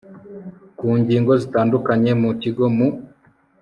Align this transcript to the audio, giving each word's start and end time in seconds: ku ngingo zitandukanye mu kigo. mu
ku 0.77 0.87
ngingo 0.99 1.31
zitandukanye 1.41 2.11
mu 2.21 2.29
kigo. 2.41 2.65
mu 2.75 2.87